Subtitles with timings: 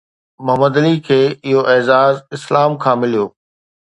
[0.45, 3.25] محمد علي کي اهو اعزاز اسلام کان مليو